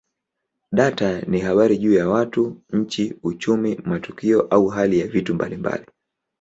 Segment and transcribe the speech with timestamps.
[0.71, 5.85] Data ni habari juu ya watu, nchi, uchumi, matukio au hali ya vitu mbalimbali.